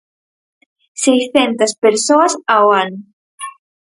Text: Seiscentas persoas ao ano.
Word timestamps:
Seiscentas 1.03 1.71
persoas 1.83 2.33
ao 2.55 2.65
ano. 2.83 2.99